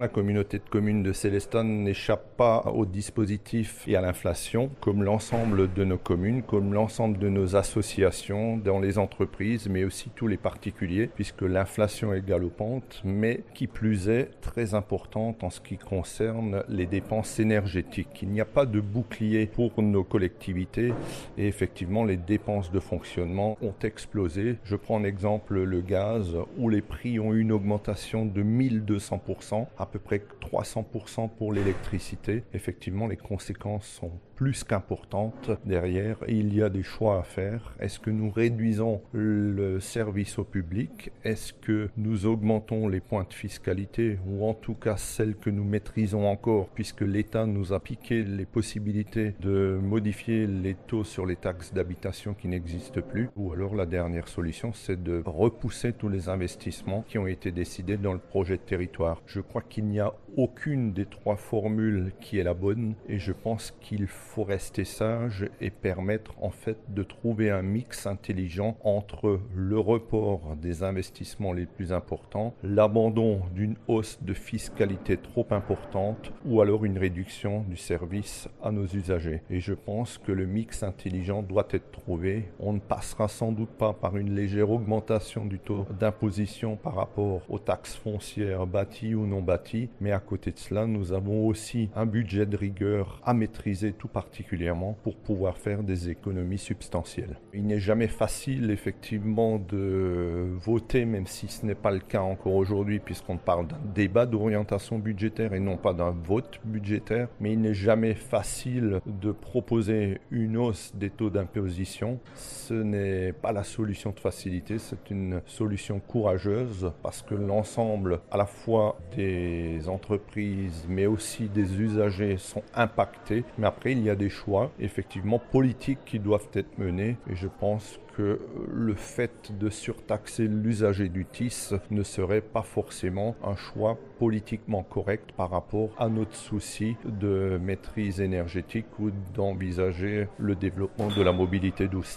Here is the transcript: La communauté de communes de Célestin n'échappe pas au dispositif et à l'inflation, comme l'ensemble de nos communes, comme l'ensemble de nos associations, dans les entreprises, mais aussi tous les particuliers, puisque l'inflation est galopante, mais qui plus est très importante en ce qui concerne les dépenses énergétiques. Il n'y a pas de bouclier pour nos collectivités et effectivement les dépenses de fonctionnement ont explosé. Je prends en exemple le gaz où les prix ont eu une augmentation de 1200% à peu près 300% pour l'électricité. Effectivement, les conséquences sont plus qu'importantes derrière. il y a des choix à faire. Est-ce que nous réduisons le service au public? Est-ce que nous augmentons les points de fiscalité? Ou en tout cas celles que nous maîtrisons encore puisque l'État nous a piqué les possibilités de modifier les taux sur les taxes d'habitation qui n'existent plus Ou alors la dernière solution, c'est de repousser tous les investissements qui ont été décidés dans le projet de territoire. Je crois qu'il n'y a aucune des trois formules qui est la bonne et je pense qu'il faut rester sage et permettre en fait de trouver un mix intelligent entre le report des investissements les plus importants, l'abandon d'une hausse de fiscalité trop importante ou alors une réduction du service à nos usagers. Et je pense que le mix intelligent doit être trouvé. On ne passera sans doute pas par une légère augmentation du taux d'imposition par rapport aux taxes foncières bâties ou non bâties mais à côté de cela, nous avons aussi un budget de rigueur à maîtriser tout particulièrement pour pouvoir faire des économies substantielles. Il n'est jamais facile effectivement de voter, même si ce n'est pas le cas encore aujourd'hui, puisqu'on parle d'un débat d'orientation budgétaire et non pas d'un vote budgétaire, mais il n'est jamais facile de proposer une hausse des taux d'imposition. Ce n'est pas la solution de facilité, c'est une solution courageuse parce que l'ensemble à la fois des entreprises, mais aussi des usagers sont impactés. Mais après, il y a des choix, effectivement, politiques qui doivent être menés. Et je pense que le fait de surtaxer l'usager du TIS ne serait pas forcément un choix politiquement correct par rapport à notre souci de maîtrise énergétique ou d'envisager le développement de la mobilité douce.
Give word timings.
La 0.00 0.06
communauté 0.06 0.58
de 0.58 0.68
communes 0.70 1.02
de 1.02 1.12
Célestin 1.12 1.64
n'échappe 1.64 2.36
pas 2.36 2.60
au 2.72 2.86
dispositif 2.86 3.82
et 3.88 3.96
à 3.96 4.00
l'inflation, 4.00 4.70
comme 4.80 5.02
l'ensemble 5.02 5.72
de 5.72 5.82
nos 5.82 5.98
communes, 5.98 6.44
comme 6.44 6.72
l'ensemble 6.72 7.18
de 7.18 7.28
nos 7.28 7.56
associations, 7.56 8.58
dans 8.58 8.78
les 8.78 8.98
entreprises, 8.98 9.68
mais 9.68 9.82
aussi 9.82 10.10
tous 10.14 10.28
les 10.28 10.36
particuliers, 10.36 11.10
puisque 11.12 11.42
l'inflation 11.42 12.14
est 12.14 12.24
galopante, 12.24 13.02
mais 13.04 13.42
qui 13.54 13.66
plus 13.66 14.08
est 14.08 14.30
très 14.40 14.74
importante 14.74 15.42
en 15.42 15.50
ce 15.50 15.60
qui 15.60 15.78
concerne 15.78 16.62
les 16.68 16.86
dépenses 16.86 17.40
énergétiques. 17.40 18.22
Il 18.22 18.28
n'y 18.28 18.40
a 18.40 18.44
pas 18.44 18.66
de 18.66 18.78
bouclier 18.78 19.46
pour 19.46 19.82
nos 19.82 20.04
collectivités 20.04 20.92
et 21.36 21.48
effectivement 21.48 22.04
les 22.04 22.16
dépenses 22.16 22.70
de 22.70 22.78
fonctionnement 22.78 23.58
ont 23.62 23.74
explosé. 23.82 24.58
Je 24.62 24.76
prends 24.76 24.94
en 24.94 25.02
exemple 25.02 25.58
le 25.58 25.80
gaz 25.80 26.36
où 26.56 26.68
les 26.68 26.82
prix 26.82 27.18
ont 27.18 27.34
eu 27.34 27.40
une 27.40 27.50
augmentation 27.50 28.24
de 28.26 28.44
1200% 28.44 29.66
à 29.76 29.87
peu 29.88 29.98
près 29.98 30.22
300% 30.40 31.30
pour 31.36 31.52
l'électricité. 31.52 32.44
Effectivement, 32.52 33.06
les 33.06 33.16
conséquences 33.16 33.86
sont 33.86 34.12
plus 34.38 34.62
qu'importantes 34.62 35.50
derrière. 35.64 36.16
il 36.28 36.54
y 36.54 36.62
a 36.62 36.68
des 36.68 36.84
choix 36.84 37.18
à 37.18 37.22
faire. 37.24 37.74
Est-ce 37.80 37.98
que 37.98 38.10
nous 38.10 38.30
réduisons 38.30 39.02
le 39.12 39.80
service 39.80 40.38
au 40.38 40.44
public? 40.44 41.10
Est-ce 41.24 41.52
que 41.52 41.88
nous 41.96 42.24
augmentons 42.24 42.86
les 42.86 43.00
points 43.00 43.26
de 43.28 43.34
fiscalité? 43.34 44.16
Ou 44.28 44.46
en 44.46 44.54
tout 44.54 44.74
cas 44.74 44.96
celles 44.96 45.34
que 45.34 45.50
nous 45.50 45.64
maîtrisons 45.64 46.24
encore 46.24 46.68
puisque 46.68 47.00
l'État 47.00 47.46
nous 47.46 47.72
a 47.72 47.80
piqué 47.80 48.22
les 48.22 48.46
possibilités 48.46 49.34
de 49.40 49.76
modifier 49.82 50.46
les 50.46 50.76
taux 50.86 51.02
sur 51.02 51.26
les 51.26 51.34
taxes 51.34 51.74
d'habitation 51.74 52.34
qui 52.34 52.46
n'existent 52.46 53.00
plus 53.00 53.30
Ou 53.34 53.52
alors 53.52 53.74
la 53.74 53.86
dernière 53.86 54.28
solution, 54.28 54.72
c'est 54.72 55.02
de 55.02 55.20
repousser 55.26 55.92
tous 55.92 56.08
les 56.08 56.28
investissements 56.28 57.04
qui 57.08 57.18
ont 57.18 57.26
été 57.26 57.50
décidés 57.50 57.96
dans 57.96 58.12
le 58.12 58.20
projet 58.20 58.56
de 58.56 58.62
territoire. 58.62 59.20
Je 59.26 59.40
crois 59.40 59.62
qu'il 59.62 59.86
n'y 59.86 59.98
a 59.98 60.14
aucune 60.36 60.92
des 60.92 61.06
trois 61.06 61.36
formules 61.36 62.12
qui 62.20 62.38
est 62.38 62.44
la 62.44 62.54
bonne 62.54 62.94
et 63.08 63.18
je 63.18 63.32
pense 63.32 63.74
qu'il 63.80 64.06
faut 64.06 64.27
rester 64.36 64.84
sage 64.84 65.48
et 65.60 65.70
permettre 65.70 66.32
en 66.42 66.50
fait 66.50 66.78
de 66.88 67.02
trouver 67.02 67.50
un 67.50 67.62
mix 67.62 68.06
intelligent 68.06 68.76
entre 68.82 69.40
le 69.54 69.78
report 69.78 70.56
des 70.56 70.82
investissements 70.82 71.52
les 71.52 71.66
plus 71.66 71.92
importants, 71.92 72.54
l'abandon 72.62 73.42
d'une 73.54 73.76
hausse 73.88 74.18
de 74.22 74.34
fiscalité 74.34 75.16
trop 75.16 75.46
importante 75.50 76.32
ou 76.44 76.60
alors 76.60 76.84
une 76.84 76.98
réduction 76.98 77.62
du 77.68 77.76
service 77.76 78.48
à 78.62 78.72
nos 78.72 78.86
usagers. 78.86 79.42
Et 79.50 79.60
je 79.60 79.74
pense 79.74 80.18
que 80.18 80.32
le 80.32 80.46
mix 80.46 80.82
intelligent 80.82 81.42
doit 81.42 81.68
être 81.70 81.90
trouvé. 81.90 82.48
On 82.60 82.72
ne 82.72 82.80
passera 82.80 83.28
sans 83.28 83.52
doute 83.52 83.70
pas 83.70 83.92
par 83.92 84.16
une 84.16 84.34
légère 84.34 84.70
augmentation 84.70 85.44
du 85.44 85.58
taux 85.58 85.86
d'imposition 85.98 86.76
par 86.76 86.94
rapport 86.94 87.42
aux 87.48 87.58
taxes 87.58 87.96
foncières 87.96 88.66
bâties 88.66 89.14
ou 89.14 89.26
non 89.26 89.42
bâties 89.42 89.58
mais 90.00 90.12
à 90.12 90.20
côté 90.20 90.52
de 90.52 90.58
cela, 90.58 90.86
nous 90.86 91.12
avons 91.12 91.46
aussi 91.46 91.90
un 91.94 92.06
budget 92.06 92.46
de 92.46 92.56
rigueur 92.56 93.20
à 93.24 93.34
maîtriser 93.34 93.92
tout 93.92 94.08
particulièrement 94.18 94.96
pour 95.04 95.14
pouvoir 95.14 95.58
faire 95.58 95.84
des 95.84 96.10
économies 96.10 96.58
substantielles. 96.58 97.38
Il 97.54 97.64
n'est 97.68 97.78
jamais 97.78 98.08
facile 98.08 98.72
effectivement 98.72 99.60
de 99.60 100.48
voter, 100.58 101.04
même 101.04 101.28
si 101.28 101.46
ce 101.46 101.64
n'est 101.64 101.76
pas 101.76 101.92
le 101.92 102.00
cas 102.00 102.22
encore 102.22 102.56
aujourd'hui, 102.56 102.98
puisqu'on 102.98 103.36
parle 103.36 103.68
d'un 103.68 103.78
débat 103.94 104.26
d'orientation 104.26 104.98
budgétaire 104.98 105.54
et 105.54 105.60
non 105.60 105.76
pas 105.76 105.92
d'un 105.92 106.10
vote 106.10 106.58
budgétaire, 106.64 107.28
mais 107.38 107.52
il 107.52 107.60
n'est 107.60 107.80
jamais 107.88 108.14
facile 108.14 109.00
de 109.06 109.30
proposer 109.30 110.20
une 110.32 110.56
hausse 110.56 110.90
des 110.96 111.10
taux 111.10 111.30
d'imposition. 111.30 112.18
Ce 112.34 112.74
n'est 112.74 113.32
pas 113.32 113.52
la 113.52 113.62
solution 113.62 114.10
de 114.10 114.18
facilité, 114.18 114.78
c'est 114.78 115.10
une 115.10 115.42
solution 115.46 116.00
courageuse 116.00 116.90
parce 117.04 117.22
que 117.22 117.36
l'ensemble 117.36 118.18
à 118.32 118.36
la 118.36 118.46
fois 118.46 118.98
des 119.14 119.88
entreprises, 119.88 120.86
mais 120.88 121.06
aussi 121.06 121.48
des 121.48 121.80
usagers 121.80 122.36
sont 122.36 122.64
impactés. 122.74 123.44
Mais 123.58 123.68
après, 123.68 123.92
il 123.92 124.07
y 124.08 124.10
a 124.10 124.16
des 124.16 124.30
choix, 124.30 124.72
effectivement, 124.80 125.38
politiques 125.38 126.04
qui 126.04 126.18
doivent 126.18 126.48
être 126.54 126.78
menés. 126.78 127.16
Et 127.30 127.36
je 127.36 127.46
pense 127.46 128.00
que 128.16 128.40
le 128.72 128.94
fait 128.94 129.52
de 129.56 129.70
surtaxer 129.70 130.48
l'usager 130.48 131.08
du 131.08 131.24
TIS 131.24 131.74
ne 131.90 132.02
serait 132.02 132.40
pas 132.40 132.62
forcément 132.62 133.36
un 133.44 133.54
choix 133.54 133.96
politiquement 134.18 134.82
correct 134.82 135.30
par 135.36 135.50
rapport 135.50 135.90
à 135.98 136.08
notre 136.08 136.34
souci 136.34 136.96
de 137.04 137.60
maîtrise 137.62 138.20
énergétique 138.20 138.86
ou 138.98 139.10
d'envisager 139.34 140.26
le 140.38 140.56
développement 140.56 141.08
de 141.08 141.22
la 141.22 141.32
mobilité 141.32 141.86
douce. 141.86 142.16